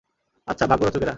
[0.47, 1.09] আচ্ছা, ভাগ্য-রচকেরা!